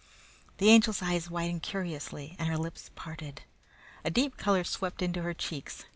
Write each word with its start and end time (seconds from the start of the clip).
The 0.57 0.71
Angel's 0.71 1.03
eyes 1.03 1.29
widened 1.29 1.61
curiously 1.61 2.35
and 2.39 2.47
her 2.49 2.57
lips 2.57 2.89
parted. 2.95 3.43
A 4.03 4.09
deep 4.09 4.35
color 4.35 4.63
swept 4.63 5.03
into 5.03 5.21
her 5.21 5.35
cheeks. 5.35 5.85